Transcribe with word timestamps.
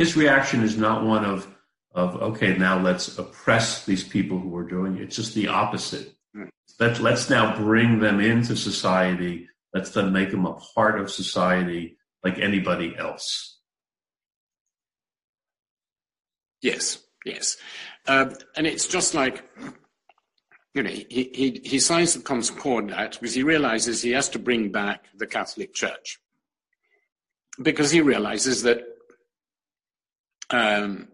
his 0.00 0.16
reaction 0.16 0.62
is 0.62 0.78
not 0.78 1.04
one 1.04 1.26
of 1.26 1.46
of 1.92 2.16
okay, 2.22 2.56
now 2.56 2.78
let's 2.78 3.18
oppress 3.18 3.84
these 3.84 4.02
people 4.02 4.38
who 4.38 4.56
are 4.56 4.66
doing 4.76 4.96
it. 4.96 5.02
It's 5.02 5.16
just 5.16 5.34
the 5.34 5.48
opposite. 5.48 6.14
Mm. 6.34 6.48
Let, 6.78 7.00
let's 7.00 7.28
now 7.28 7.54
bring 7.56 7.98
them 7.98 8.18
into 8.18 8.56
society. 8.56 9.48
Let's 9.74 9.90
then 9.90 10.10
make 10.10 10.30
them 10.30 10.46
a 10.46 10.54
part 10.74 10.98
of 10.98 11.10
society 11.10 11.98
like 12.24 12.38
anybody 12.38 12.94
else. 12.96 13.58
Yes, 16.62 17.02
yes. 17.26 17.58
Uh, 18.06 18.30
and 18.56 18.66
it's 18.66 18.86
just 18.86 19.14
like, 19.14 19.44
you 20.74 20.82
know, 20.82 20.90
he, 20.90 21.30
he, 21.34 21.60
he 21.62 21.78
signs 21.78 22.14
the 22.14 22.20
Concordat 22.20 23.18
because 23.20 23.34
he 23.34 23.42
realizes 23.42 24.00
he 24.00 24.12
has 24.12 24.30
to 24.30 24.38
bring 24.38 24.72
back 24.72 25.04
the 25.18 25.26
Catholic 25.26 25.74
Church. 25.74 26.18
Because 27.60 27.90
he 27.90 28.00
realizes 28.00 28.62
that 28.62 28.84
um, 30.50 31.08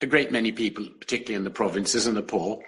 a 0.00 0.06
great 0.06 0.30
many 0.30 0.52
people, 0.52 0.86
particularly 1.00 1.36
in 1.36 1.44
the 1.44 1.50
provinces 1.50 2.06
and 2.06 2.16
the 2.16 2.22
poor, 2.22 2.60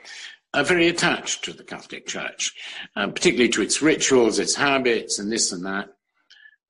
are 0.54 0.64
very 0.64 0.88
attached 0.88 1.45
to 1.45 1.52
the 1.52 1.64
Catholic 1.64 2.06
Church, 2.06 2.52
uh, 2.96 3.09
particularly 3.09 3.50
to 3.50 3.62
its 3.62 3.82
rituals, 3.82 4.38
its 4.38 4.54
habits, 4.54 5.18
and 5.18 5.30
this 5.30 5.52
and 5.52 5.64
that. 5.66 5.88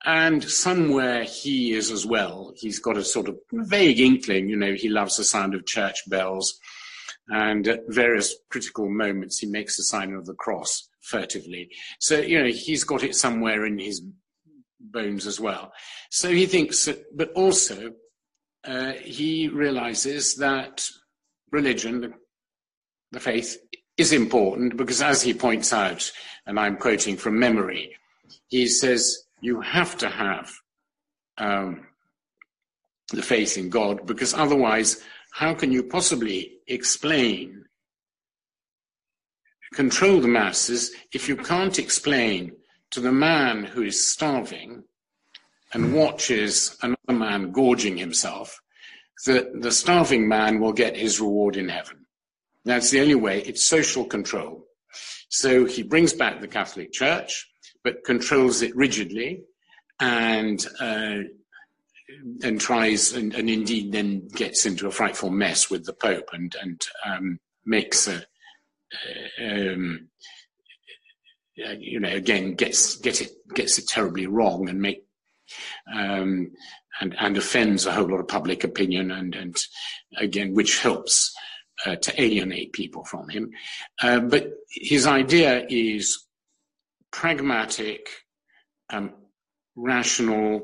And 0.05 0.43
somewhere 0.43 1.25
he 1.25 1.73
is 1.73 1.91
as 1.91 2.05
well. 2.07 2.53
He's 2.57 2.79
got 2.79 2.97
a 2.97 3.05
sort 3.05 3.29
of 3.29 3.39
vague 3.53 4.01
inkling, 4.01 4.49
you 4.49 4.57
know, 4.57 4.75
he 4.75 4.89
loves 4.89 5.17
the 5.17 5.25
sound 5.25 5.55
of 5.55 5.67
church 5.67 5.99
bells. 6.09 6.59
And 7.29 7.67
at 7.67 7.81
various 7.89 8.37
critical 8.51 8.89
moments, 8.89 9.39
he 9.39 9.47
makes 9.47 9.77
the 9.77 9.83
sign 9.83 10.13
of 10.15 10.27
the 10.27 10.35
cross 10.35 10.89
furtively. 11.01 11.71
So, 11.99 12.21
you 12.21 12.41
know, 12.41 12.49
he's 12.49 12.85
got 12.85 13.03
it 13.03 13.17
somewhere 13.17 13.67
in 13.67 13.79
his 13.79 14.03
bones 14.81 15.27
as 15.27 15.41
well. 15.41 15.73
So 16.11 16.31
he 16.31 16.47
thinks 16.47 16.85
that, 16.85 17.17
but 17.17 17.33
also, 17.33 17.93
uh, 18.67 18.93
he 18.93 19.49
realizes 19.49 20.35
that 20.37 20.89
religion, 21.51 22.15
the, 23.13 23.21
faith, 23.21 23.57
is 23.97 24.13
important 24.13 24.77
because, 24.77 25.01
as 25.01 25.23
he 25.23 25.33
points 25.33 25.73
out, 25.73 26.11
and 26.47 26.59
I'm 26.59 26.77
quoting 26.77 27.17
from 27.17 27.39
memory, 27.39 27.97
he 28.49 28.67
says, 28.67 29.25
you 29.41 29.61
have 29.61 29.97
to 29.99 30.09
have 30.09 30.53
um, 31.39 31.87
the 33.13 33.23
faith 33.23 33.57
in 33.57 33.71
God 33.71 34.07
because 34.07 34.35
otherwise, 34.35 35.03
how 35.33 35.55
can 35.55 35.71
you 35.71 35.83
possibly 35.83 36.59
explain, 36.67 37.65
control 39.75 40.21
the 40.21 40.29
masses 40.29 40.93
if 41.13 41.29
you 41.29 41.37
can't 41.37 41.79
explain 41.79 42.53
to 42.91 43.01
the 43.01 43.13
man 43.13 43.65
who 43.65 43.83
is 43.83 44.13
starving 44.13 44.83
and 45.73 45.95
watches 45.95 46.77
another 46.83 46.97
man 47.19 47.51
gorging 47.51 47.97
himself 47.97 48.61
that 49.27 49.61
the 49.61 49.73
starving 49.73 50.29
man 50.29 50.61
will 50.61 50.73
get 50.73 50.97
his 50.97 51.21
reward 51.21 51.57
in 51.57 51.69
heaven? 51.69 52.07
That's 52.65 52.91
the 52.91 53.01
only 53.01 53.15
way. 53.15 53.43
It's 53.43 53.65
social 53.65 54.05
control. 54.05 54.67
So 55.29 55.65
he 55.65 55.83
brings 55.83 56.13
back 56.13 56.41
the 56.41 56.49
Catholic 56.49 56.93
Church 56.93 57.47
but 57.87 58.03
controls 58.03 58.63
it 58.63 58.75
rigidly 58.75 59.45
and 60.01 60.67
uh, 60.81 61.19
and 62.43 62.61
tries 62.61 63.13
and, 63.13 63.33
and, 63.33 63.49
indeed 63.49 63.93
then 63.93 64.27
gets 64.27 64.67
into 64.67 64.89
a 64.89 64.91
frightful 64.91 65.31
mess 65.31 65.71
with 65.71 65.85
the 65.85 65.93
Pope 65.93 66.29
and 66.33 66.55
and 66.61 66.83
um, 67.05 67.39
makes 67.65 68.09
a 68.09 68.25
um, 69.41 70.09
you 71.55 72.01
know 72.01 72.09
again 72.09 72.55
gets 72.55 72.97
gets 72.97 73.21
it 73.21 73.31
gets 73.55 73.79
it 73.79 73.87
terribly 73.87 74.27
wrong 74.27 74.69
and 74.69 74.81
make 74.81 75.06
um, 75.95 76.51
and 77.01 77.15
and 77.19 77.37
offends 77.37 77.87
a 77.87 77.93
whole 77.93 78.09
lot 78.09 78.21
of 78.21 78.29
public 78.29 78.65
opinion 78.65 79.11
and 79.11 79.35
and 79.35 79.57
again 80.19 80.55
which 80.55 80.81
helps 80.81 81.35
uh, 81.85 81.97
to 81.97 82.23
alienate 82.23 82.73
people 82.73 83.05
from 83.05 83.29
him. 83.29 83.51
Uh, 84.01 84.21
but 84.21 84.51
his 84.71 85.07
idea 85.07 85.67
is 85.69 86.27
pragmatic, 87.11 88.09
um, 88.91 89.13
rational, 89.75 90.63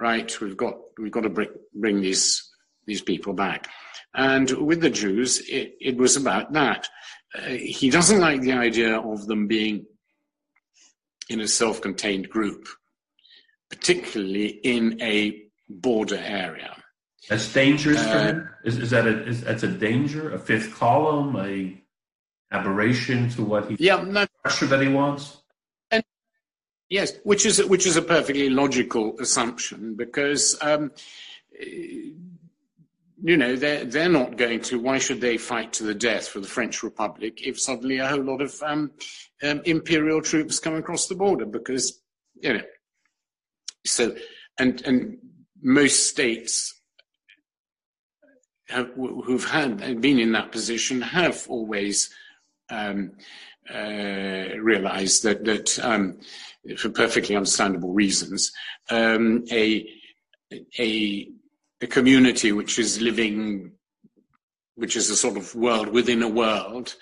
right? 0.00 0.40
We've 0.40 0.56
got 0.56 0.74
we've 0.98 1.12
got 1.12 1.22
to 1.22 1.30
bring, 1.30 1.50
bring 1.74 2.00
these 2.00 2.48
these 2.86 3.02
people 3.02 3.32
back. 3.32 3.68
And 4.14 4.50
with 4.50 4.80
the 4.80 4.90
Jews, 4.90 5.40
it, 5.48 5.74
it 5.80 5.96
was 5.96 6.16
about 6.16 6.52
that. 6.52 6.88
Uh, 7.32 7.50
he 7.50 7.90
doesn't 7.90 8.18
like 8.18 8.40
the 8.40 8.54
idea 8.54 8.98
of 8.98 9.26
them 9.26 9.46
being 9.46 9.86
in 11.28 11.40
a 11.40 11.46
self-contained 11.46 12.28
group, 12.28 12.66
particularly 13.70 14.48
in 14.48 15.00
a 15.00 15.42
border 15.68 16.18
area. 16.18 16.76
That's 17.28 17.52
dangerous 17.52 17.98
uh, 17.98 18.12
for 18.12 18.18
him. 18.18 18.50
Is, 18.64 18.78
is 18.78 18.90
that 18.90 19.06
a 19.06 19.26
is 19.26 19.42
that's 19.42 19.62
a 19.62 19.68
danger? 19.68 20.34
A 20.34 20.38
fifth 20.38 20.74
column, 20.74 21.36
a 21.36 21.80
aberration 22.52 23.30
to 23.30 23.44
what 23.44 23.70
he 23.70 23.76
yeah 23.78 24.02
no, 24.02 24.26
pressure 24.42 24.66
that 24.66 24.82
he 24.82 24.88
wants. 24.88 25.40
And 25.90 26.02
Yes, 26.90 27.12
which 27.22 27.46
is 27.46 27.64
which 27.66 27.86
is 27.86 27.96
a 27.96 28.02
perfectly 28.02 28.50
logical 28.50 29.16
assumption 29.20 29.94
because 29.94 30.58
um, 30.60 30.90
you 31.60 33.36
know 33.36 33.54
they're 33.54 33.84
they're 33.84 34.08
not 34.08 34.36
going 34.36 34.60
to. 34.62 34.80
Why 34.80 34.98
should 34.98 35.20
they 35.20 35.38
fight 35.38 35.72
to 35.74 35.84
the 35.84 35.94
death 35.94 36.26
for 36.26 36.40
the 36.40 36.48
French 36.48 36.82
Republic 36.82 37.46
if 37.46 37.60
suddenly 37.60 37.98
a 37.98 38.08
whole 38.08 38.24
lot 38.24 38.42
of 38.42 38.60
um, 38.64 38.90
um, 39.40 39.62
imperial 39.64 40.20
troops 40.20 40.58
come 40.58 40.74
across 40.74 41.06
the 41.06 41.14
border? 41.14 41.46
Because 41.46 42.00
you 42.40 42.54
know, 42.54 42.62
so 43.84 44.14
and 44.58 44.82
and 44.86 45.18
most 45.62 46.08
states 46.08 46.74
have, 48.68 48.90
who've 48.94 49.44
had 49.44 50.00
been 50.00 50.18
in 50.18 50.32
that 50.32 50.52
position 50.52 51.02
have 51.02 51.46
always 51.48 52.10
um, 52.70 53.12
uh, 53.72 54.56
realized 54.60 55.22
that 55.24 55.44
that 55.44 55.78
um, 55.80 56.18
for 56.76 56.90
perfectly 56.90 57.36
understandable 57.36 57.92
reasons, 57.92 58.52
um, 58.90 59.44
a, 59.50 59.88
a, 60.78 61.28
a 61.80 61.86
community 61.86 62.52
which 62.52 62.78
is 62.78 63.00
living, 63.00 63.72
which 64.74 64.96
is 64.96 65.10
a 65.10 65.16
sort 65.16 65.36
of 65.36 65.54
world 65.54 65.88
within 65.88 66.22
a 66.22 66.28
world, 66.28 66.94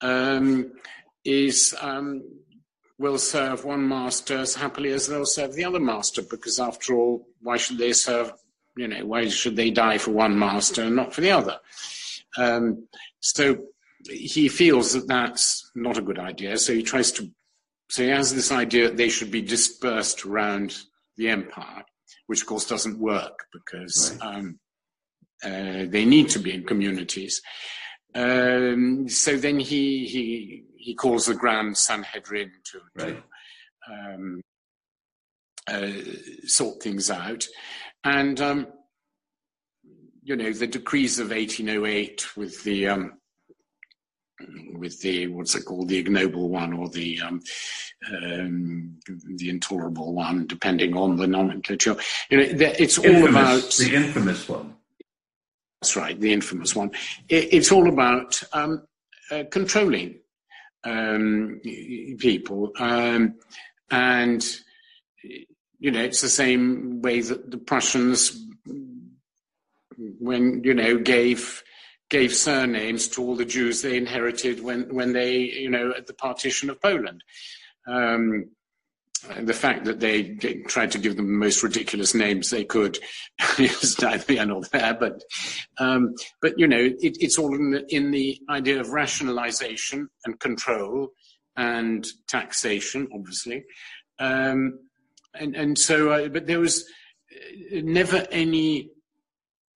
um, 0.00 0.72
is 1.24 1.74
um, 1.80 2.22
will 2.98 3.18
serve 3.18 3.64
one 3.64 3.88
master 3.88 4.38
as 4.38 4.54
happily 4.54 4.90
as 4.90 5.06
they'll 5.06 5.24
serve 5.24 5.54
the 5.54 5.64
other 5.64 5.80
master, 5.80 6.22
because 6.22 6.58
after 6.58 6.94
all, 6.94 7.26
why 7.40 7.56
should 7.56 7.78
they 7.78 7.92
serve? 7.92 8.32
You 8.76 8.88
know, 8.88 9.06
why 9.06 9.28
should 9.28 9.56
they 9.56 9.70
die 9.70 9.98
for 9.98 10.12
one 10.12 10.38
master 10.38 10.82
and 10.82 10.96
not 10.96 11.14
for 11.14 11.20
the 11.20 11.30
other? 11.30 11.58
Um, 12.36 12.86
so 13.20 13.58
he 14.08 14.48
feels 14.48 14.92
that 14.92 15.08
that's 15.08 15.70
not 15.74 15.98
a 15.98 16.02
good 16.02 16.18
idea. 16.18 16.58
So 16.58 16.72
he 16.72 16.82
tries 16.82 17.12
to 17.12 17.30
so 17.90 18.02
he 18.02 18.10
has 18.10 18.34
this 18.34 18.52
idea 18.52 18.88
that 18.88 18.96
they 18.96 19.08
should 19.08 19.30
be 19.30 19.40
dispersed 19.40 20.26
around 20.26 20.76
the 21.16 21.28
empire, 21.28 21.84
which 22.26 22.42
of 22.42 22.46
course 22.46 22.66
doesn't 22.66 22.98
work 22.98 23.46
because 23.52 24.16
right. 24.20 24.36
um, 24.36 24.58
uh, 25.42 25.86
they 25.88 26.04
need 26.04 26.28
to 26.30 26.38
be 26.38 26.52
in 26.52 26.64
communities. 26.64 27.40
Um, 28.18 29.08
so 29.08 29.36
then 29.36 29.60
he 29.60 30.06
he 30.06 30.64
he 30.76 30.94
calls 30.94 31.26
the 31.26 31.34
Grand 31.34 31.76
Sanhedrin 31.76 32.50
to, 32.64 32.80
right. 32.96 33.22
to 33.86 33.92
um, 33.92 34.40
uh, 35.70 35.90
sort 36.44 36.82
things 36.82 37.10
out, 37.10 37.46
and 38.02 38.40
um, 38.40 38.66
you 40.22 40.34
know 40.34 40.52
the 40.52 40.66
decrees 40.66 41.20
of 41.20 41.30
1808 41.30 42.36
with 42.36 42.64
the 42.64 42.88
um, 42.88 43.18
with 44.72 45.00
the 45.00 45.28
what's 45.28 45.54
it 45.54 45.64
called, 45.64 45.88
the 45.88 45.98
ignoble 45.98 46.48
one 46.48 46.72
or 46.72 46.88
the 46.88 47.20
um, 47.20 47.40
um, 48.12 48.98
the 49.36 49.48
intolerable 49.48 50.12
one, 50.12 50.44
depending 50.48 50.96
on 50.96 51.16
the 51.16 51.28
nomenclature. 51.28 51.96
You 52.30 52.38
know, 52.38 52.44
it's 52.78 52.98
infamous, 52.98 53.22
all 53.22 53.28
about 53.28 53.70
the 53.74 53.94
infamous 53.94 54.48
one. 54.48 54.74
That's 55.80 55.96
right, 55.96 56.18
the 56.18 56.32
infamous 56.32 56.74
one. 56.74 56.90
It, 57.28 57.52
it's 57.52 57.70
all 57.70 57.88
about 57.88 58.40
um, 58.52 58.86
uh, 59.30 59.44
controlling 59.50 60.18
um, 60.84 61.60
people, 62.18 62.72
um, 62.78 63.34
and 63.90 64.44
you 65.78 65.90
know, 65.92 66.00
it's 66.00 66.20
the 66.20 66.28
same 66.28 67.00
way 67.00 67.20
that 67.20 67.50
the 67.50 67.58
Prussians, 67.58 68.44
when 69.96 70.62
you 70.64 70.74
know, 70.74 70.98
gave 70.98 71.62
gave 72.08 72.34
surnames 72.34 73.08
to 73.08 73.22
all 73.22 73.36
the 73.36 73.44
Jews 73.44 73.82
they 73.82 73.96
inherited 73.96 74.62
when, 74.62 74.94
when 74.94 75.12
they, 75.12 75.36
you 75.36 75.70
know, 75.70 75.92
at 75.96 76.06
the 76.06 76.14
partition 76.14 76.70
of 76.70 76.80
Poland. 76.80 77.22
Um, 77.86 78.50
the 79.40 79.54
fact 79.54 79.84
that 79.84 80.00
they 80.00 80.34
tried 80.66 80.90
to 80.92 80.98
give 80.98 81.16
them 81.16 81.26
the 81.26 81.32
most 81.32 81.62
ridiculous 81.62 82.14
names 82.14 82.50
they 82.50 82.64
could 82.64 82.98
is 83.58 84.00
neither 84.00 84.32
here 84.32 84.46
nor 84.46 84.62
there. 84.72 84.94
But, 84.94 85.22
um, 85.78 86.14
but 86.40 86.58
you 86.58 86.66
know, 86.66 86.80
it, 86.80 87.16
it's 87.20 87.38
all 87.38 87.54
in 87.54 87.70
the, 87.70 87.94
in 87.94 88.10
the 88.10 88.40
idea 88.50 88.80
of 88.80 88.90
rationalization 88.90 90.08
and 90.24 90.38
control 90.40 91.08
and 91.56 92.06
taxation, 92.28 93.08
obviously. 93.14 93.64
Um, 94.18 94.80
and, 95.34 95.54
and 95.56 95.78
so, 95.78 96.10
uh, 96.10 96.28
but 96.28 96.46
there 96.46 96.60
was 96.60 96.84
uh, 97.32 97.80
never 97.82 98.26
any 98.30 98.90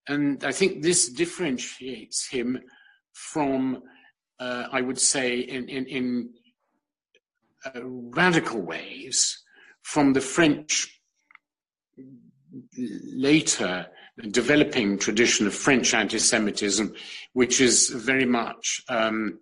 and 0.09 0.43
I 0.45 0.53
think 0.53 0.83
this 0.83 1.09
differentiates 1.09 2.29
him 2.29 2.61
from, 3.13 3.83
uh, 4.41 4.67
I 4.73 4.81
would 4.81 4.99
say, 4.99 5.39
in, 5.39 5.69
in, 5.69 5.87
in 5.87 6.31
uh, 7.65 7.81
radical 7.85 8.61
ways, 8.61 9.43
from 9.83 10.13
the 10.13 10.21
French 10.21 11.01
later 13.15 13.87
developing 14.31 14.99
tradition 14.99 15.47
of 15.47 15.55
French 15.55 15.95
anti-Semitism, 15.95 16.95
which 17.33 17.61
is 17.61 17.89
very 17.89 18.27
much 18.27 18.83
um, 18.89 19.39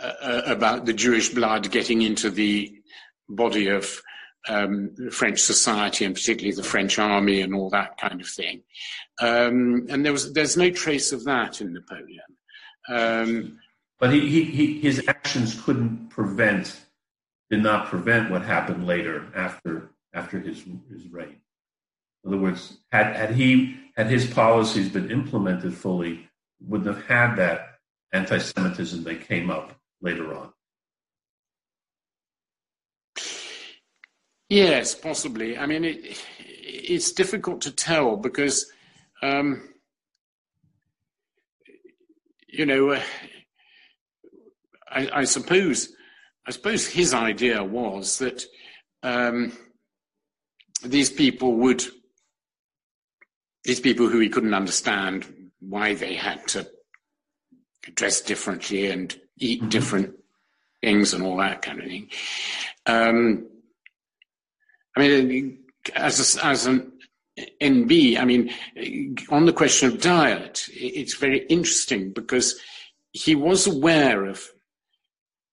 uh, 0.00 0.42
about 0.46 0.84
the 0.84 0.92
Jewish 0.92 1.28
blood 1.28 1.70
getting 1.70 2.02
into 2.02 2.28
the 2.30 2.72
body 3.28 3.68
of 3.68 4.02
um, 4.48 4.94
French 5.12 5.40
society 5.40 6.04
and 6.04 6.14
particularly 6.14 6.54
the 6.54 6.62
French 6.62 6.98
army 6.98 7.40
and 7.40 7.54
all 7.54 7.70
that 7.70 7.96
kind 7.98 8.20
of 8.20 8.28
thing. 8.28 8.62
Um, 9.20 9.86
and 9.88 10.04
there 10.04 10.12
was 10.12 10.32
there's 10.32 10.56
no 10.56 10.70
trace 10.70 11.12
of 11.12 11.24
that 11.24 11.60
in 11.60 11.72
Napoleon. 11.72 12.20
Um, 12.88 13.58
but 14.00 14.12
he, 14.12 14.28
he, 14.28 14.42
he, 14.42 14.80
his 14.80 15.04
actions 15.06 15.60
couldn't 15.62 16.08
prevent, 16.10 16.80
did 17.52 17.62
not 17.62 17.86
prevent 17.88 18.30
what 18.30 18.40
happened 18.40 18.86
later 18.86 19.26
after 19.36 19.90
after 20.14 20.40
his 20.40 20.64
his 20.90 21.06
reign. 21.08 21.36
In 22.24 22.32
other 22.32 22.38
words, 22.38 22.78
had, 22.90 23.14
had 23.14 23.34
he 23.34 23.76
had 23.94 24.06
his 24.06 24.26
policies 24.26 24.88
been 24.88 25.10
implemented 25.10 25.74
fully, 25.74 26.30
wouldn't 26.60 26.88
have 26.96 27.06
had 27.06 27.36
that 27.36 27.74
anti-Semitism 28.14 29.04
that 29.04 29.28
came 29.28 29.50
up 29.50 29.76
later 30.00 30.34
on. 30.34 30.50
Yes, 34.48 34.94
possibly. 34.94 35.58
I 35.58 35.66
mean, 35.66 35.84
it, 35.84 36.24
it's 36.38 37.12
difficult 37.12 37.60
to 37.62 37.70
tell 37.70 38.16
because, 38.16 38.70
um, 39.22 39.68
you 42.48 42.64
know, 42.64 42.92
uh, 42.92 43.02
I, 44.90 45.10
I, 45.12 45.24
suppose, 45.24 45.94
I 46.46 46.50
suppose 46.50 46.86
his 46.86 47.14
idea 47.14 47.62
was 47.62 48.18
that 48.18 48.44
um, 49.02 49.52
these 50.84 51.10
people 51.10 51.54
would, 51.56 51.84
these 53.64 53.80
people 53.80 54.08
who 54.08 54.18
he 54.18 54.28
couldn't 54.28 54.54
understand 54.54 55.50
why 55.60 55.94
they 55.94 56.14
had 56.14 56.46
to 56.48 56.68
dress 57.94 58.20
differently 58.20 58.86
and 58.90 59.16
eat 59.38 59.60
mm-hmm. 59.60 59.68
different 59.68 60.14
things 60.82 61.14
and 61.14 61.22
all 61.22 61.36
that 61.36 61.62
kind 61.62 61.80
of 61.80 61.86
thing. 61.86 62.08
Um, 62.86 63.46
I 64.96 65.00
mean, 65.00 65.58
as 65.94 66.36
a, 66.36 66.46
as 66.46 66.66
an 66.66 66.92
NB, 67.60 68.18
I 68.18 68.24
mean, 68.24 68.52
on 69.30 69.46
the 69.46 69.52
question 69.52 69.88
of 69.88 70.00
diet, 70.00 70.68
it's 70.72 71.14
very 71.14 71.46
interesting 71.46 72.12
because 72.12 72.58
he 73.12 73.34
was 73.34 73.66
aware 73.66 74.26
of, 74.26 74.46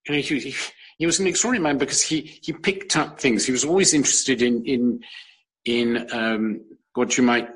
you 0.08 0.16
know, 0.16 0.22
he, 0.22 0.56
he 1.00 1.06
was 1.06 1.20
an 1.20 1.28
extraordinary 1.28 1.64
man 1.64 1.78
because 1.80 2.02
he, 2.02 2.40
he 2.42 2.52
picked 2.52 2.98
up 2.98 3.20
things. 3.20 3.46
He 3.46 3.54
was 3.54 3.64
always 3.64 3.94
interested 3.94 4.42
in, 4.42 4.66
in, 4.66 5.00
in 5.64 6.08
um, 6.12 6.62
what 6.94 7.18
you 7.18 7.24
might 7.24 7.48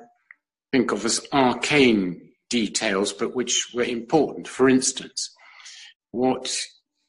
think 0.71 0.93
of 0.93 1.03
as 1.03 1.27
arcane 1.33 2.29
details, 2.49 3.11
but 3.11 3.35
which 3.35 3.71
were 3.73 3.83
important. 3.83 4.47
For 4.47 4.69
instance, 4.69 5.35
what 6.11 6.57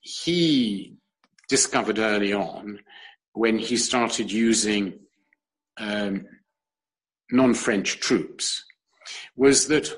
he 0.01 0.97
discovered 1.49 2.01
early 2.01 2.33
on 2.33 2.81
when 3.35 3.57
he 3.57 3.77
started 3.77 4.33
using 4.33 4.99
um, 5.77 6.27
non-French 7.31 8.01
troops 8.01 8.65
was 9.37 9.69
that 9.69 9.89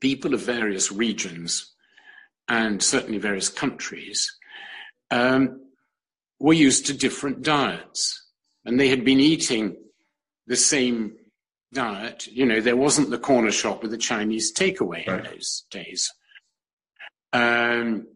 people 0.00 0.32
of 0.32 0.40
various 0.40 0.90
regions 0.90 1.74
and 2.48 2.82
certainly 2.82 3.18
various 3.18 3.50
countries 3.50 4.38
um, 5.12 5.60
were 6.40 6.54
used 6.54 6.86
to 6.86 6.94
different 6.94 7.42
diets 7.42 8.18
and 8.64 8.80
they 8.80 8.88
had 8.88 9.04
been 9.04 9.20
eating 9.20 9.76
the 10.46 10.56
same 10.56 11.16
diet. 11.72 12.26
You 12.26 12.46
know, 12.46 12.60
there 12.60 12.76
wasn't 12.76 13.10
the 13.10 13.18
corner 13.18 13.52
shop 13.52 13.82
with 13.82 13.90
the 13.90 13.98
Chinese 13.98 14.52
takeaway 14.52 15.06
right. 15.06 15.18
in 15.18 15.24
those 15.24 15.64
days. 15.70 16.10
Um, 17.32 18.06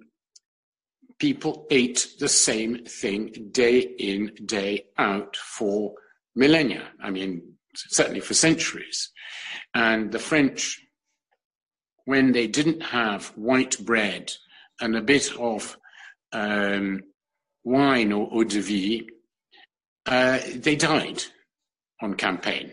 people 1.18 1.66
ate 1.70 2.08
the 2.18 2.28
same 2.28 2.84
thing 2.84 3.50
day 3.52 3.80
in, 3.80 4.32
day 4.44 4.86
out 4.98 5.36
for 5.36 5.94
millennia. 6.34 6.88
I 7.00 7.10
mean, 7.10 7.42
certainly 7.74 8.20
for 8.20 8.34
centuries. 8.34 9.10
And 9.74 10.12
the 10.12 10.18
French, 10.18 10.80
when 12.06 12.32
they 12.32 12.46
didn't 12.46 12.82
have 12.82 13.26
white 13.36 13.78
bread 13.84 14.32
and 14.80 14.96
a 14.96 15.02
bit 15.02 15.30
of 15.38 15.76
um, 16.36 17.00
wine 17.64 18.12
or 18.12 18.28
eau 18.32 18.44
de 18.44 18.60
vie, 18.60 19.06
uh, 20.06 20.38
they 20.54 20.76
died 20.76 21.22
on 22.02 22.14
campaign. 22.14 22.72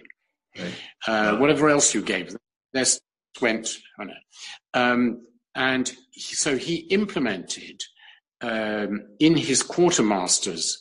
Right. 0.60 0.74
Uh, 1.08 1.38
whatever 1.38 1.70
else 1.70 1.96
you 1.96 2.02
gave 2.02 2.32
them, 2.32 2.42
this 2.74 3.00
went. 3.42 3.70
I 4.00 4.04
know. 4.04 4.14
Um, 4.74 5.26
and 5.56 5.92
so 6.12 6.58
he 6.58 6.76
implemented 6.90 7.82
um, 8.42 9.08
in 9.20 9.36
his 9.38 9.64
quartermasters 9.64 10.76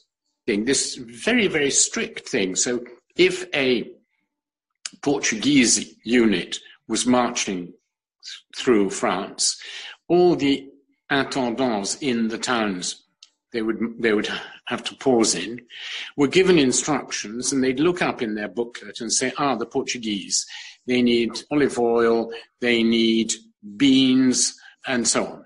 thing, 0.47 0.65
this 0.65 0.97
very, 0.97 1.47
very 1.47 1.71
strict 1.71 2.29
thing. 2.29 2.57
So 2.57 2.85
if 3.17 3.47
a 3.55 3.89
Portuguese 5.03 5.95
unit 6.05 6.59
was 6.89 7.07
marching 7.07 7.73
through 8.57 8.91
France, 8.91 9.57
all 10.09 10.37
the 10.37 10.72
intendants 11.21 11.97
in 12.01 12.29
the 12.29 12.39
towns 12.39 13.05
they 13.53 13.63
would 13.63 13.79
they 13.99 14.13
would 14.15 14.29
have 14.67 14.83
to 14.83 14.95
pause 14.97 15.35
in 15.35 15.61
were 16.17 16.29
given 16.29 16.59
instructions 16.59 17.53
and 17.53 17.63
they'd 17.63 17.81
look 17.81 18.01
up 18.01 18.23
in 18.23 18.35
their 18.35 18.49
booklet 18.49 19.01
and 19.01 19.13
say 19.13 19.33
ah 19.39 19.55
the 19.55 19.67
portuguese. 19.67 20.47
They 20.87 21.03
need 21.03 21.33
olive 21.51 21.79
oil 21.79 22.31
they 22.61 22.83
need 22.83 23.33
beans 23.77 24.59
and 24.87 25.07
so 25.07 25.27
on. 25.27 25.45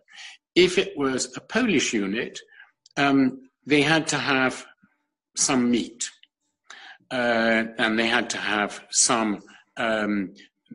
If 0.54 0.78
it 0.78 0.96
was 0.96 1.36
a 1.36 1.40
Polish 1.40 1.92
unit, 1.92 2.40
um, 2.96 3.48
they 3.66 3.82
had 3.82 4.06
to 4.08 4.16
have 4.16 4.66
some 5.36 5.70
meat, 5.70 6.10
uh, 7.10 7.64
and 7.78 7.98
they 7.98 8.06
had 8.06 8.30
to 8.30 8.38
have 8.38 8.82
some, 8.90 9.42
um, 9.76 10.32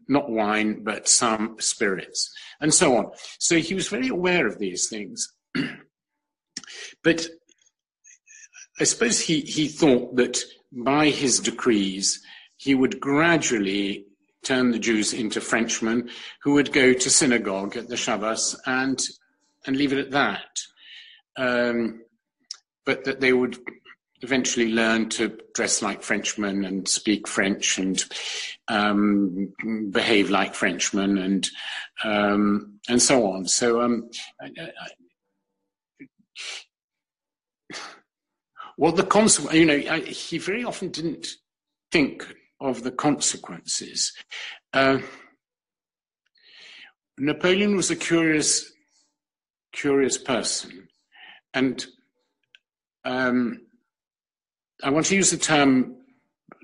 not 0.08 0.30
wine, 0.30 0.84
but 0.84 1.08
some 1.08 1.56
spirits, 1.60 2.34
and 2.60 2.74
so 2.74 2.98
on. 2.98 3.12
So 3.40 3.58
he 3.58 3.74
was 3.74 3.88
very 3.88 4.08
aware 4.08 4.48
of 4.48 4.60
these 4.60 4.90
things. 4.90 5.32
but 7.04 7.28
I 8.80 8.84
suppose 8.84 9.20
he, 9.20 9.42
he 9.42 9.68
thought 9.68 10.16
that 10.16 10.40
by 10.72 11.10
his 11.10 11.40
decrees, 11.40 12.22
he 12.58 12.76
would 12.76 13.00
gradually 13.00 14.06
turn 14.44 14.72
the 14.72 14.80
Jews 14.80 15.14
into 15.14 15.42
Frenchmen 15.42 16.10
who 16.44 16.54
would 16.54 16.72
go 16.72 16.94
to 16.94 17.10
synagogue 17.10 17.78
at 17.78 17.88
the 17.88 17.98
Shabbos 17.98 18.60
and 18.66 19.00
and 19.68 19.78
leave 19.78 19.94
it 19.94 20.00
at 20.00 20.12
that. 20.12 20.60
Um, 21.38 22.02
but 22.86 23.04
that 23.04 23.22
they 23.22 23.32
would 23.32 23.58
eventually 24.22 24.72
learn 24.72 25.10
to 25.10 25.38
dress 25.54 25.82
like 25.82 26.04
Frenchmen 26.04 26.66
and 26.66 26.88
speak 26.88 27.28
French 27.28 27.78
and 27.78 28.04
um, 28.68 29.54
behave 29.92 30.30
like 30.30 30.54
Frenchmen 30.54 31.18
and 31.18 31.50
um, 32.04 32.80
and 32.90 33.02
so 33.02 33.32
on. 33.32 33.48
So, 33.48 33.82
um, 33.82 34.10
I, 34.42 34.48
I, 34.60 36.08
well, 38.78 38.92
the 38.92 39.04
consequence, 39.04 39.56
you 39.56 39.66
know, 39.66 39.82
I, 39.92 40.00
he 40.00 40.38
very 40.38 40.64
often 40.64 40.90
didn't 40.90 41.28
think 41.92 42.28
of 42.60 42.84
the 42.84 42.92
consequences. 42.92 44.14
Uh, 44.74 45.00
Napoleon 47.18 47.76
was 47.76 47.92
a 47.92 47.96
curious 47.96 48.72
curious 49.72 50.18
person. 50.18 50.88
And 51.54 51.86
um, 53.06 53.62
I 54.84 54.90
want 54.90 55.06
to 55.08 55.16
use 55.16 55.32
the 55.32 55.38
term 55.38 55.96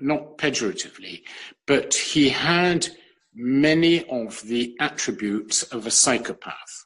not 0.00 0.38
pejoratively, 0.38 1.22
but 1.66 1.94
he 1.94 2.28
had 2.28 2.88
many 3.34 4.04
of 4.08 4.42
the 4.42 4.76
attributes 4.80 5.62
of 5.64 5.86
a 5.86 5.90
psychopath. 5.90 6.84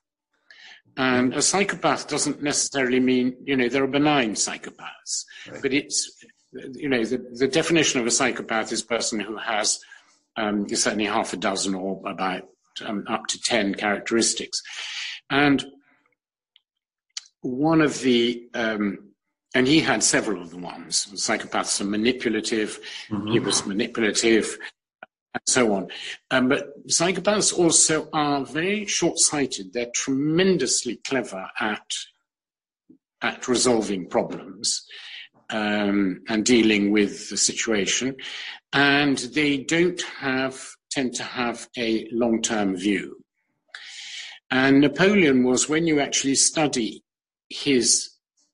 And 0.97 1.35
a 1.35 1.41
psychopath 1.41 2.09
doesn't 2.09 2.43
necessarily 2.43 3.01
mean, 3.01 3.37
you 3.45 3.57
know, 3.57 3.69
there 3.69 3.83
are 3.83 3.89
benign 3.89 4.35
psychopaths, 4.35 5.25
right. 5.51 5.62
but 5.62 5.73
it's, 5.73 6.23
you 6.53 6.89
know, 6.89 7.05
the, 7.05 7.19
the 7.33 7.49
definition 7.49 8.01
of 8.01 8.07
a 8.07 8.11
psychopath 8.11 8.73
is 8.73 8.83
a 8.83 8.87
person 8.87 9.19
who 9.19 9.39
has 9.39 9.81
um, 10.37 10.69
certainly 10.69 11.07
half 11.07 11.33
a 11.33 11.39
dozen 11.39 11.75
or 11.75 12.03
about 12.07 12.43
um, 12.85 13.05
up 13.09 13.27
to 13.29 13.41
10 13.41 13.75
characteristics. 13.75 14.61
And 15.31 15.65
one 17.41 17.81
of 17.81 18.01
the 18.01 18.49
um, 18.55 19.12
and 19.55 19.67
he 19.67 19.81
had 19.81 20.03
several 20.03 20.41
of 20.41 20.51
the 20.51 20.59
ones. 20.59 21.07
Psychopaths 21.15 21.81
are 21.81 21.85
manipulative. 21.85 22.81
Mm-hmm. 23.11 23.33
He 23.33 23.39
was 23.39 23.67
manipulative. 23.67 24.59
and 25.35 25.43
so 25.47 25.75
on. 25.75 25.89
Um, 26.31 26.49
but 26.49 26.87
psychopaths 26.89 27.57
also 27.57 28.09
are 28.13 28.45
very 28.45 28.87
short-sighted. 28.87 29.73
They're 29.73 29.91
tremendously 29.95 31.01
clever 31.07 31.49
at 31.61 31.87
at 33.23 33.47
resolving 33.47 34.09
problems 34.09 34.85
um, 35.51 36.23
and 36.29 36.45
dealing 36.45 36.91
with 36.91 37.31
the 37.31 37.37
situation, 37.37 38.17
and 38.73 39.17
they 39.19 39.59
don't 39.59 40.03
have 40.19 40.61
tend 40.91 41.15
to 41.15 41.23
have 41.23 41.69
a 41.79 42.07
long-term 42.13 42.77
view. 42.77 43.17
And 44.51 44.83
Napoleon 44.83 45.45
was, 45.45 45.67
when 45.67 45.87
you 45.87 46.01
actually 46.01 46.35
study 46.35 47.03
his, 47.49 48.11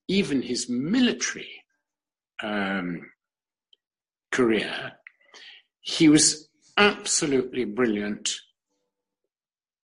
even 0.09 0.43
his 0.43 0.69
military 0.69 1.51
um, 2.43 3.11
career, 4.33 4.93
he 5.81 6.09
was 6.09 6.49
absolutely 6.77 7.65
brilliant 7.65 8.35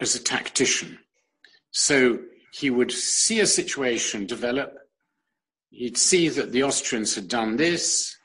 as 0.00 0.14
a 0.14 0.22
tactician. 0.22 0.98
So 1.70 2.18
he 2.52 2.70
would 2.70 2.92
see 2.92 3.40
a 3.40 3.46
situation 3.46 4.26
develop, 4.26 4.72
he'd 5.70 5.96
see 5.96 6.28
that 6.28 6.52
the 6.52 6.62
Austrians 6.62 7.14
had 7.14 7.28
done 7.28 7.56
this, 7.56 8.16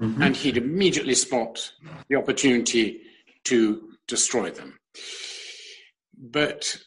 mm-hmm. 0.00 0.22
and 0.22 0.36
he'd 0.36 0.56
immediately 0.56 1.14
spot 1.14 1.72
the 2.08 2.16
opportunity 2.16 3.00
to 3.44 3.90
destroy 4.08 4.50
them. 4.50 4.78
But 6.18 6.78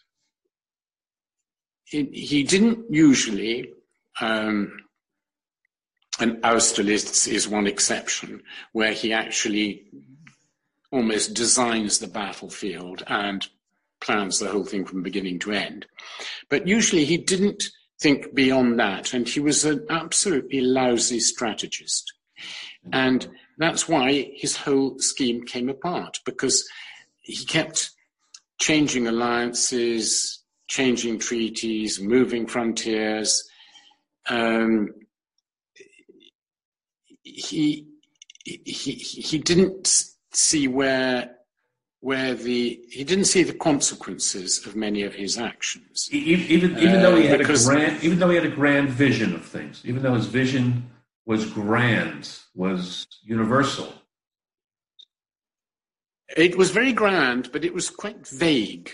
it, 1.91 2.13
he 2.13 2.43
didn't 2.43 2.85
usually, 2.89 3.71
um, 4.19 4.79
and 6.19 6.41
Austerlitz 6.43 7.27
is 7.27 7.47
one 7.47 7.67
exception, 7.67 8.41
where 8.73 8.91
he 8.91 9.13
actually 9.13 9.85
almost 10.91 11.33
designs 11.33 11.99
the 11.99 12.07
battlefield 12.07 13.03
and 13.07 13.47
plans 14.01 14.39
the 14.39 14.49
whole 14.49 14.65
thing 14.65 14.85
from 14.85 15.03
beginning 15.03 15.39
to 15.39 15.51
end. 15.51 15.85
But 16.49 16.67
usually 16.67 17.05
he 17.05 17.17
didn't 17.17 17.65
think 18.01 18.33
beyond 18.33 18.79
that, 18.79 19.13
and 19.13 19.27
he 19.27 19.39
was 19.39 19.65
an 19.65 19.85
absolutely 19.89 20.61
lousy 20.61 21.19
strategist. 21.19 22.13
And 22.91 23.29
that's 23.57 23.87
why 23.89 24.31
his 24.35 24.55
whole 24.55 24.99
scheme 24.99 25.43
came 25.45 25.69
apart, 25.69 26.19
because 26.25 26.67
he 27.21 27.45
kept 27.45 27.91
changing 28.59 29.07
alliances, 29.07 30.43
changing 30.67 31.19
treaties, 31.19 31.99
moving 31.99 32.47
frontiers. 32.47 33.48
Um, 34.27 34.89
he, 37.23 37.87
he, 38.43 38.63
he 38.65 39.37
didn't 39.37 40.13
see 40.31 40.67
where 40.67 41.35
where 42.01 42.33
the 42.33 42.79
he 42.89 43.03
didn't 43.03 43.25
see 43.25 43.43
the 43.43 43.53
consequences 43.53 44.65
of 44.65 44.75
many 44.75 45.03
of 45.03 45.13
his 45.13 45.37
actions. 45.37 46.09
Even 46.11 46.77
even 46.77 47.01
though 47.01 47.15
he 47.15 47.27
had 47.27 47.41
uh, 47.41 47.53
a 47.53 47.57
grand 47.57 48.03
even 48.03 48.19
though 48.19 48.29
he 48.29 48.35
had 48.35 48.45
a 48.45 48.49
grand 48.49 48.89
vision 48.89 49.33
of 49.35 49.45
things, 49.45 49.81
even 49.83 50.01
though 50.01 50.13
his 50.13 50.27
vision 50.27 50.89
was 51.25 51.45
grand, 51.45 52.39
was 52.55 53.05
universal. 53.23 53.93
It 56.37 56.57
was 56.57 56.71
very 56.71 56.93
grand, 56.93 57.51
but 57.51 57.65
it 57.65 57.73
was 57.73 57.89
quite 57.89 58.27
vague, 58.27 58.91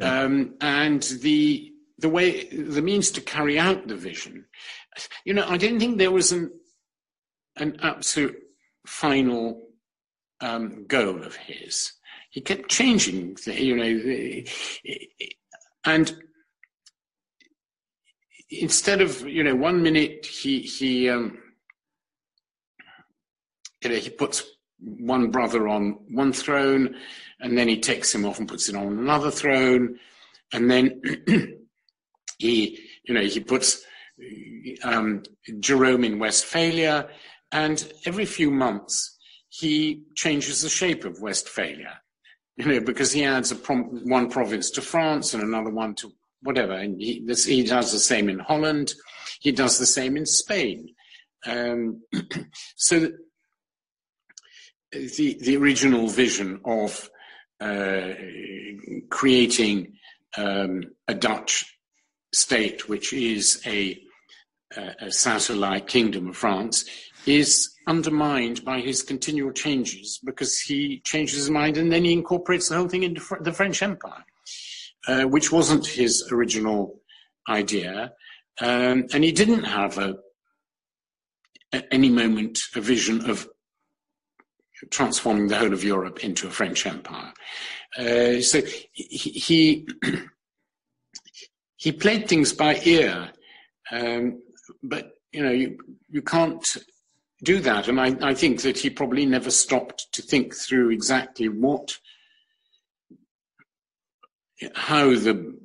um, 0.00 0.54
and 0.60 1.02
the 1.02 1.72
the 1.98 2.08
way 2.08 2.44
the 2.48 2.82
means 2.82 3.10
to 3.12 3.20
carry 3.20 3.58
out 3.58 3.88
the 3.88 3.96
vision. 3.96 4.46
You 5.24 5.34
know, 5.34 5.46
I 5.46 5.56
didn't 5.56 5.80
think 5.80 5.98
there 5.98 6.10
was 6.10 6.32
an 6.32 6.50
an 7.56 7.76
absolute 7.82 8.36
final 8.86 9.68
um, 10.40 10.86
goal 10.86 11.22
of 11.22 11.34
his. 11.36 11.92
He 12.30 12.40
kept 12.40 12.68
changing, 12.68 13.36
you 13.46 13.76
know, 13.76 14.42
and 15.84 16.16
instead 18.50 19.00
of 19.00 19.26
you 19.26 19.42
know 19.42 19.54
one 19.54 19.82
minute 19.82 20.24
he 20.24 20.60
he 20.60 21.08
um, 21.08 21.38
you 23.82 23.90
know 23.90 23.96
he 23.96 24.10
puts 24.10 24.44
one 24.80 25.30
brother 25.30 25.66
on 25.66 25.98
one 26.10 26.32
throne, 26.32 26.94
and 27.40 27.58
then 27.58 27.68
he 27.68 27.80
takes 27.80 28.14
him 28.14 28.24
off 28.24 28.38
and 28.38 28.48
puts 28.48 28.68
it 28.68 28.76
on 28.76 28.86
another 28.86 29.30
throne, 29.30 29.98
and 30.52 30.70
then 30.70 31.02
he 32.38 32.78
you 33.04 33.14
know 33.14 33.22
he 33.22 33.40
puts 33.40 33.84
um, 34.82 35.22
Jerome 35.60 36.04
in 36.04 36.18
Westphalia, 36.18 37.08
and 37.52 37.92
every 38.04 38.24
few 38.24 38.50
months 38.50 39.16
he 39.48 40.02
changes 40.14 40.62
the 40.62 40.68
shape 40.68 41.04
of 41.04 41.20
Westphalia, 41.20 42.00
you 42.56 42.66
know, 42.66 42.80
because 42.80 43.12
he 43.12 43.24
adds 43.24 43.52
prom- 43.54 44.08
one 44.08 44.28
province 44.30 44.70
to 44.72 44.82
France 44.82 45.34
and 45.34 45.42
another 45.42 45.70
one 45.70 45.94
to 45.96 46.12
whatever. 46.42 46.74
And 46.74 47.00
he, 47.00 47.24
this, 47.24 47.44
he 47.44 47.64
does 47.64 47.92
the 47.92 47.98
same 47.98 48.28
in 48.28 48.38
Holland. 48.38 48.94
He 49.40 49.52
does 49.52 49.78
the 49.78 49.86
same 49.86 50.16
in 50.16 50.26
Spain. 50.26 50.90
Um, 51.46 52.02
so 52.76 53.10
the, 54.92 55.38
the 55.40 55.56
original 55.56 56.08
vision 56.08 56.60
of 56.64 57.10
uh, 57.60 58.12
creating 59.10 59.94
um, 60.36 60.82
a 61.08 61.14
Dutch 61.14 61.77
state, 62.32 62.88
which 62.88 63.12
is 63.12 63.62
a, 63.66 64.00
a 65.00 65.10
satellite 65.10 65.86
kingdom 65.86 66.28
of 66.28 66.36
France, 66.36 66.84
is 67.26 67.74
undermined 67.86 68.64
by 68.64 68.80
his 68.80 69.02
continual 69.02 69.52
changes 69.52 70.20
because 70.24 70.58
he 70.58 71.00
changes 71.04 71.38
his 71.38 71.50
mind 71.50 71.76
and 71.76 71.90
then 71.90 72.04
he 72.04 72.12
incorporates 72.12 72.68
the 72.68 72.76
whole 72.76 72.88
thing 72.88 73.02
into 73.02 73.22
the 73.40 73.52
French 73.52 73.82
Empire, 73.82 74.24
uh, 75.08 75.22
which 75.24 75.50
wasn't 75.50 75.86
his 75.86 76.28
original 76.30 77.00
idea. 77.48 78.12
Um, 78.60 79.06
and 79.12 79.24
he 79.24 79.32
didn't 79.32 79.64
have 79.64 79.98
a, 79.98 80.16
at 81.72 81.86
any 81.90 82.10
moment 82.10 82.58
a 82.74 82.80
vision 82.80 83.28
of 83.30 83.48
transforming 84.90 85.48
the 85.48 85.56
whole 85.56 85.72
of 85.72 85.84
Europe 85.84 86.24
into 86.24 86.46
a 86.46 86.50
French 86.50 86.86
Empire. 86.86 87.32
Uh, 87.96 88.40
so 88.40 88.60
he, 88.92 89.30
he, 89.30 89.88
he 91.78 91.92
played 91.92 92.28
things 92.28 92.52
by 92.52 92.80
ear, 92.84 93.30
um, 93.90 94.42
but 94.82 95.12
you 95.32 95.42
know 95.42 95.52
you 95.52 95.78
you 96.10 96.20
can't 96.20 96.76
do 97.42 97.60
that. 97.60 97.88
And 97.88 98.00
I, 98.00 98.16
I 98.20 98.34
think 98.34 98.62
that 98.62 98.78
he 98.78 98.90
probably 98.90 99.24
never 99.24 99.50
stopped 99.50 100.12
to 100.12 100.22
think 100.22 100.54
through 100.54 100.90
exactly 100.90 101.48
what, 101.48 101.96
how 104.74 105.10
the 105.10 105.56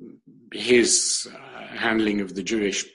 his 0.52 1.28
uh, 1.34 1.66
handling 1.76 2.20
of 2.20 2.34
the 2.34 2.44
Jewish 2.44 2.86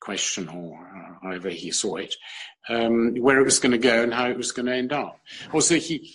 question, 0.00 0.48
or 0.48 1.16
however 1.22 1.50
he 1.50 1.70
saw 1.70 1.96
it, 1.96 2.16
um, 2.68 3.14
where 3.14 3.38
it 3.38 3.44
was 3.44 3.60
going 3.60 3.72
to 3.72 3.78
go 3.78 4.02
and 4.02 4.12
how 4.12 4.28
it 4.28 4.36
was 4.36 4.50
going 4.50 4.66
to 4.66 4.74
end 4.74 4.92
up. 4.92 5.20
Also, 5.52 5.76
he 5.76 6.12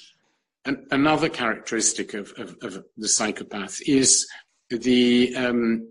an, 0.66 0.86
another 0.92 1.30
characteristic 1.30 2.14
of, 2.14 2.34
of, 2.38 2.58
of, 2.62 2.84
the 2.98 3.08
psychopath 3.08 3.80
is 3.88 4.28
the 4.70 5.34
um, 5.36 5.88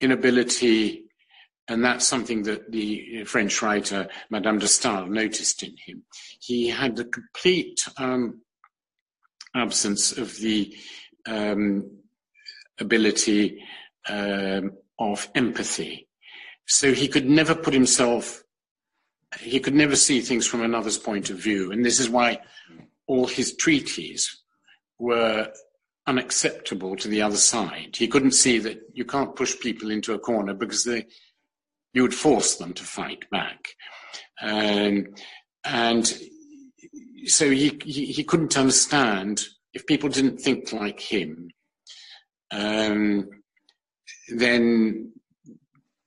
inability 0.00 1.06
and 1.68 1.84
that's 1.84 2.06
something 2.06 2.44
that 2.44 2.70
the 2.70 3.24
French 3.24 3.60
writer 3.60 4.08
Madame 4.30 4.58
de 4.58 4.68
Stael 4.68 5.06
noticed 5.06 5.62
in 5.62 5.74
him. 5.84 6.04
He 6.38 6.68
had 6.68 6.96
the 6.96 7.04
complete 7.04 7.80
um, 7.96 8.42
absence 9.54 10.16
of 10.16 10.36
the 10.36 10.76
um, 11.26 11.90
ability 12.78 13.62
um, 14.08 14.72
of 14.98 15.28
empathy. 15.34 16.08
So 16.66 16.92
he 16.92 17.08
could 17.08 17.28
never 17.28 17.54
put 17.54 17.74
himself, 17.74 18.44
he 19.40 19.58
could 19.58 19.74
never 19.74 19.96
see 19.96 20.20
things 20.20 20.46
from 20.46 20.62
another's 20.62 20.98
point 20.98 21.30
of 21.30 21.38
view. 21.38 21.72
And 21.72 21.84
this 21.84 21.98
is 21.98 22.08
why 22.08 22.38
all 23.08 23.26
his 23.26 23.56
treaties 23.56 24.42
were 24.98 25.52
unacceptable 26.06 26.96
to 26.96 27.08
the 27.08 27.22
other 27.22 27.36
side. 27.36 27.96
He 27.96 28.08
couldn't 28.08 28.32
see 28.32 28.58
that 28.60 28.80
you 28.92 29.04
can't 29.04 29.34
push 29.34 29.58
people 29.58 29.90
into 29.90 30.14
a 30.14 30.18
corner 30.18 30.54
because 30.54 30.84
they, 30.84 31.06
you 31.92 32.02
would 32.02 32.14
force 32.14 32.56
them 32.56 32.72
to 32.74 32.84
fight 32.84 33.28
back. 33.30 33.74
Um, 34.40 35.08
and 35.64 36.06
so 37.26 37.50
he, 37.50 37.78
he, 37.84 38.06
he, 38.06 38.24
couldn't 38.24 38.56
understand 38.56 39.42
if 39.72 39.86
people 39.86 40.08
didn't 40.08 40.38
think 40.38 40.72
like 40.72 41.00
him, 41.00 41.50
um, 42.52 43.28
then 44.28 45.12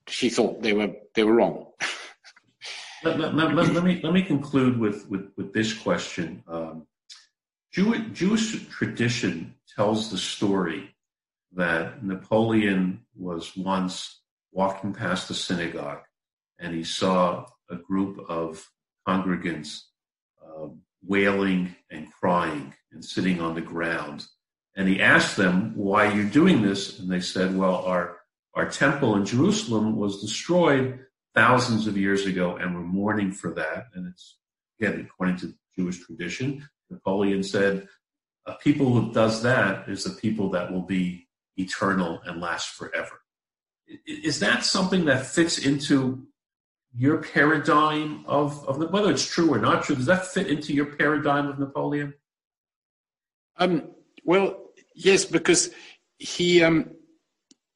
he 0.08 0.30
thought 0.30 0.62
they 0.62 0.74
were, 0.74 0.94
they 1.16 1.24
were 1.24 1.36
wrong. 1.36 1.66
let, 3.04 3.20
let, 3.20 3.34
let, 3.36 3.74
let, 3.74 3.84
me, 3.84 4.00
let 4.02 4.14
me 4.14 4.22
conclude 4.22 4.80
with, 4.80 5.10
with, 5.10 5.30
with 5.36 5.54
this 5.54 5.74
question. 5.74 6.42
Um, 6.48 6.88
Jewish, 7.74 8.02
Jewish 8.14 8.68
tradition 8.70 9.56
tells 9.80 10.12
the 10.12 10.18
story 10.18 10.94
that 11.54 12.04
Napoleon 12.04 13.00
was 13.16 13.56
once 13.56 14.20
walking 14.52 14.94
past 14.94 15.30
a 15.30 15.34
synagogue 15.34 16.02
and 16.60 16.76
he 16.76 16.84
saw 16.84 17.46
a 17.70 17.78
group 17.78 18.20
of 18.28 18.70
congregants 19.08 19.84
um, 20.46 20.82
wailing 21.02 21.74
and 21.90 22.12
crying 22.12 22.74
and 22.92 23.06
sitting 23.06 23.40
on 23.40 23.56
the 23.56 23.62
ground. 23.62 24.26
And 24.76 24.90
he 24.90 25.02
asked 25.02 25.38
them, 25.38 25.72
Why 25.78 26.12
you're 26.12 26.26
doing 26.26 26.62
this? 26.62 27.00
And 27.00 27.10
they 27.10 27.22
said, 27.22 27.58
Well, 27.58 27.78
our, 27.86 28.18
our 28.56 28.70
temple 28.70 29.16
in 29.16 29.26
Jerusalem 29.26 29.96
was 29.96 30.22
destroyed 30.22 31.00
thousands 31.34 31.88
of 31.88 31.96
years 31.96 32.26
ago, 32.26 32.58
and 32.58 32.76
we're 32.76 32.82
mourning 32.82 33.32
for 33.32 33.52
that. 33.54 33.86
And 33.94 34.08
it's, 34.12 34.40
again, 34.78 35.08
according 35.10 35.38
to 35.38 35.54
Jewish 35.74 36.06
tradition, 36.06 36.68
Napoleon 36.90 37.44
said, 37.44 37.88
A 38.50 38.56
people 38.56 38.92
who 38.92 39.14
does 39.14 39.44
that 39.44 39.88
is 39.88 40.08
a 40.08 40.10
people 40.10 40.50
that 40.52 40.72
will 40.72 40.82
be 40.82 41.28
eternal 41.58 42.20
and 42.26 42.42
last 42.42 42.70
forever. 42.70 43.22
Is 44.08 44.40
that 44.40 44.66
something 44.66 45.06
that 45.06 45.28
fits 45.28 45.60
into 45.60 46.26
your 46.96 47.18
paradigm 47.18 48.26
of, 48.26 48.68
of 48.68 48.92
whether 48.92 49.12
it's 49.12 49.30
true 49.30 49.54
or 49.54 49.60
not 49.60 49.84
true? 49.84 49.96
Does 49.96 50.08
that 50.08 50.26
fit 50.26 50.48
into 50.48 50.74
your 50.74 50.88
paradigm 50.88 51.48
of 51.48 51.60
Napoleon? 51.60 52.16
Um, 53.58 53.92
well, 54.24 54.72
yes, 54.96 55.26
because 55.26 55.70
he, 56.18 56.64
um, 56.64 56.90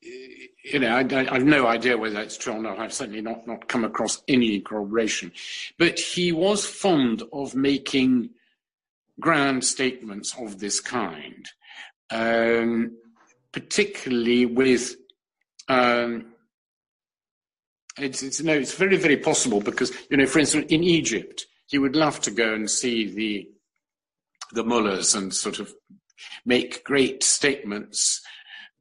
you 0.02 0.80
know, 0.80 0.96
I, 0.96 1.02
I, 1.02 1.34
have 1.36 1.46
no 1.46 1.68
idea 1.68 1.98
whether 1.98 2.20
it's 2.20 2.38
true 2.38 2.54
or 2.54 2.62
not. 2.62 2.80
I've 2.80 2.94
certainly 2.94 3.22
not, 3.22 3.46
not 3.46 3.68
come 3.68 3.84
across 3.84 4.24
any 4.28 4.60
corroboration. 4.60 5.32
But 5.78 6.00
he 6.00 6.32
was 6.32 6.66
fond 6.66 7.22
of 7.32 7.54
making 7.54 8.32
grand 9.20 9.64
statements 9.64 10.36
of 10.40 10.60
this 10.60 10.80
kind, 10.80 11.48
um, 12.10 12.98
particularly 13.52 14.46
with 14.46 14.96
um, 15.70 16.34
it's, 17.98 18.24
it's, 18.24 18.42
no, 18.42 18.54
it's 18.54 18.74
very, 18.74 18.98
very 18.98 19.18
possible 19.18 19.62
because, 19.62 19.92
you 20.10 20.18
know, 20.18 20.26
for 20.26 20.40
instance, 20.40 20.66
in 20.70 20.84
Egypt, 20.84 21.46
he 21.68 21.78
would 21.78 21.96
love 21.96 22.20
to 22.22 22.32
go 22.32 22.54
and 22.54 22.70
see 22.70 23.08
the, 23.08 23.48
the 24.54 24.64
mullahs 24.64 25.14
and 25.14 25.34
sort 25.34 25.60
of 25.60 25.74
make 26.46 26.84
great 26.84 27.24
statements 27.24 28.22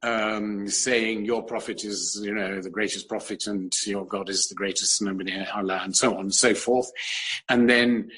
um, 0.03 0.67
saying 0.67 1.25
your 1.25 1.43
prophet 1.43 1.83
is, 1.85 2.19
you 2.21 2.33
know, 2.33 2.61
the 2.61 2.69
greatest 2.69 3.07
prophet 3.07 3.47
and 3.47 3.73
your 3.85 4.05
God 4.05 4.29
is 4.29 4.47
the 4.47 4.55
greatest, 4.55 5.01
nobody 5.01 5.33
Allah, 5.53 5.81
and 5.83 5.95
so 5.95 6.13
on 6.15 6.21
and 6.21 6.35
so 6.35 6.53
forth. 6.53 6.91
And 7.47 7.69
then 7.69 8.09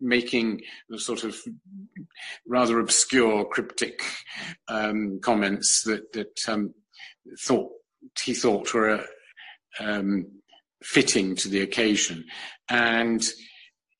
making 0.00 0.62
the 0.88 0.98
sort 0.98 1.24
of 1.24 1.36
rather 2.46 2.80
obscure, 2.80 3.44
cryptic 3.44 4.02
um, 4.68 5.20
comments 5.20 5.82
that, 5.82 6.12
that 6.14 6.48
um, 6.48 6.74
thought 7.38 7.70
he 8.22 8.32
thought 8.32 8.72
were 8.72 9.04
um, 9.80 10.26
fitting 10.82 11.36
to 11.36 11.48
the 11.48 11.60
occasion, 11.60 12.24
and 12.70 13.22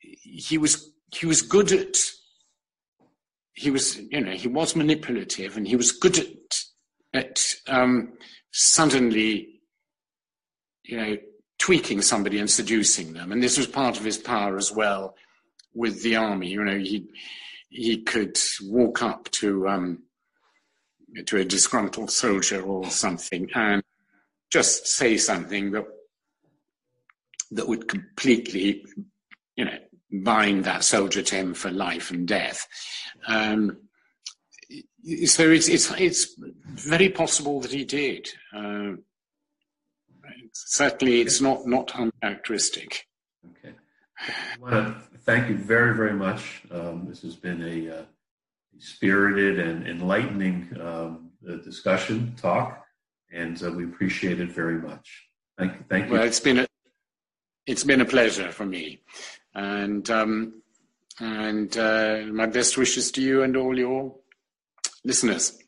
he 0.00 0.56
was 0.56 0.92
he 1.14 1.26
was 1.26 1.42
good 1.42 1.72
at 1.72 1.96
he 3.52 3.70
was 3.70 3.98
you 4.10 4.20
know 4.20 4.32
he 4.32 4.48
was 4.48 4.74
manipulative, 4.76 5.56
and 5.56 5.66
he 5.66 5.76
was 5.76 5.92
good 5.92 6.18
at 6.18 6.26
at 7.12 7.54
um, 7.66 8.12
suddenly 8.52 9.60
you 10.84 10.96
know 10.96 11.16
tweaking 11.58 12.02
somebody 12.02 12.38
and 12.38 12.50
seducing 12.50 13.12
them, 13.12 13.32
and 13.32 13.42
this 13.42 13.58
was 13.58 13.66
part 13.66 13.98
of 13.98 14.04
his 14.04 14.18
power 14.18 14.56
as 14.56 14.72
well 14.72 15.14
with 15.74 16.02
the 16.02 16.16
army. 16.16 16.48
You 16.48 16.64
know 16.64 16.78
he 16.78 17.08
he 17.70 18.02
could 18.02 18.38
walk 18.62 19.02
up 19.02 19.30
to 19.32 19.68
um, 19.68 20.02
to 21.26 21.38
a 21.38 21.44
disgruntled 21.44 22.10
soldier 22.10 22.62
or 22.62 22.90
something 22.90 23.48
and 23.54 23.82
just 24.50 24.86
say 24.86 25.16
something 25.16 25.72
that 25.72 25.84
that 27.50 27.68
would 27.68 27.88
completely, 27.88 28.84
you 29.56 29.64
know, 29.64 29.78
bind 30.10 30.64
that 30.64 30.84
soldier 30.84 31.22
to 31.22 31.34
him 31.34 31.54
for 31.54 31.70
life 31.70 32.10
and 32.10 32.28
death. 32.28 32.66
Um, 33.26 33.78
so 35.26 35.50
it's 35.50 35.68
it's 35.68 35.90
it's 35.92 36.34
very 36.66 37.08
possible 37.08 37.60
that 37.60 37.72
he 37.72 37.84
did. 37.84 38.28
Uh, 38.54 38.92
certainly, 40.52 41.20
it's 41.20 41.40
not 41.40 41.66
not 41.66 41.94
uncharacteristic. 41.94 43.06
Okay, 43.50 43.74
I 44.26 44.60
want 44.60 44.74
to 44.74 45.18
thank 45.20 45.48
you 45.48 45.56
very 45.56 45.94
very 45.94 46.14
much. 46.14 46.62
Um, 46.70 47.06
this 47.08 47.22
has 47.22 47.36
been 47.36 47.62
a 47.62 47.98
uh, 47.98 48.02
spirited 48.78 49.58
and 49.58 49.86
enlightening 49.88 50.76
um, 50.80 51.30
discussion 51.64 52.34
talk 52.36 52.84
and 53.32 53.62
uh, 53.62 53.70
we 53.70 53.84
appreciate 53.84 54.40
it 54.40 54.50
very 54.50 54.78
much. 54.80 55.28
Thank 55.58 55.72
you. 55.72 55.84
Thank 55.88 56.06
you. 56.06 56.12
Well, 56.12 56.22
it's 56.22 56.40
been 56.40 56.60
a, 56.60 56.66
it's 57.66 57.84
been 57.84 58.00
a 58.00 58.06
pleasure 58.06 58.50
for 58.52 58.64
me, 58.64 59.02
and 59.54 60.08
um, 60.10 60.62
and 61.20 61.76
uh, 61.76 62.22
my 62.30 62.46
best 62.46 62.78
wishes 62.78 63.10
to 63.12 63.22
you 63.22 63.42
and 63.42 63.56
all 63.56 63.78
your 63.78 64.14
listeners. 65.04 65.58